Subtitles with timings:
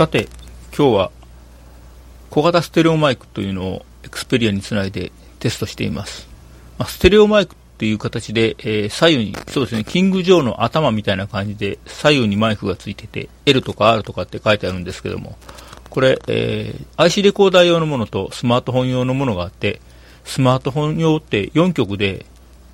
[0.00, 0.28] さて、
[0.74, 1.10] 今日は
[2.30, 6.26] 小型ステレオマイクというのをエクスペリアにつないでテストしています。
[6.78, 15.36] まあ、ステレオマイクっていう形で、えー、左右に、そうですね、キング・ジョーの頭みたいな感じで左右にマイクがついてて、L とか R とかって書いてあるんですけども、
[15.90, 19.82] これ、えー、IC レコーダー用のものとスマートフォン用のものがあって、
[20.24, 22.24] スマートフォン用って4曲で、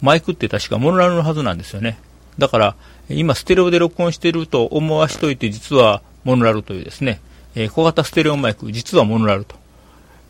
[0.00, 1.98] マイクって確かモノラルのはずなんですよね。
[2.38, 2.77] だから、
[3.08, 7.20] 今ステレオで録音してると思わしといて、実はモノラルというですね、
[7.54, 9.54] え、小型ステレオマイク、実はモノラルと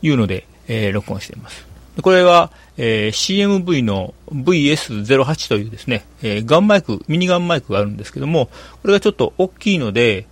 [0.03, 1.67] いうので、え、録音しています。
[2.03, 8.51] これは、え、CMV の VS08 というですね、え、ガンマイク、ミニガンマイクがあるんですけども、
[8.83, 10.27] これがちょっと大きいので、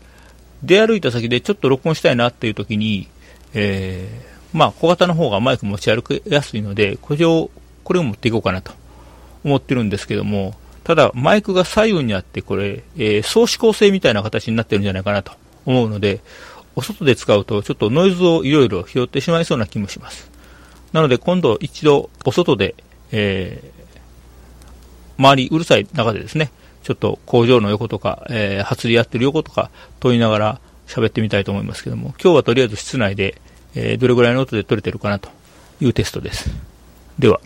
[0.63, 3.09] 出歩いた先でちょっと録音したいなっていう時に、
[3.55, 7.51] えー、まあ小型の方がマイク持ち歩きやすいので、これを、
[7.85, 8.73] これを持っていこうかなと
[9.45, 10.55] 思ってるんですけども、
[10.85, 15.33] ただマイクが左右にあってこれ、えー、相指向性みたいな形になってるんじゃないかなと
[15.67, 16.21] 思うので、
[16.77, 20.31] お外で使うとちょっとノイズをいろいろ拾ってしまいそうな気もします。
[20.93, 22.75] なので今度一度お外で、
[23.13, 26.51] えー、周りうるさい中でですね、
[26.83, 33.41] ちょっと工場の横とか、えー、発りやってる横とか問いながら喋ってみたいと思いますけども、今日はとりあえず室内で、
[33.75, 35.31] えー、どれぐらいの音で撮れてるかなと
[35.81, 36.51] いうテストです。
[37.19, 37.41] では。